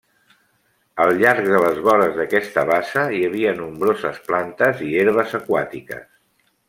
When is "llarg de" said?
1.17-1.59